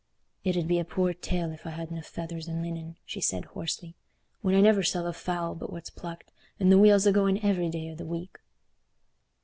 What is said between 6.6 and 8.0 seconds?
the wheel's a going every day o'